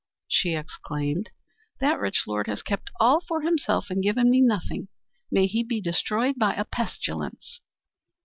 [0.27, 1.29] she exclaimed,
[1.79, 4.87] "that rich lord has kept all for himself and given me nothing.
[5.29, 7.61] May he be destroyed by a pestilence!"